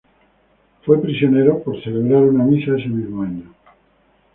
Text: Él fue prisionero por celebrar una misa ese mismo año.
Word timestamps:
Él 0.01 0.79
fue 0.83 0.99
prisionero 0.99 1.61
por 1.61 1.79
celebrar 1.83 2.23
una 2.23 2.43
misa 2.43 2.75
ese 2.75 2.87
mismo 2.89 3.21
año. 3.21 3.53